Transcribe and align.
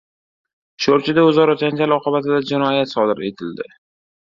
Sho‘rchida 0.85 1.25
o‘zaro 1.33 1.57
janjal 1.65 1.95
oqibatida 1.99 2.41
jinoyat 2.55 2.95
sodir 2.97 3.25
etildi 3.31 3.71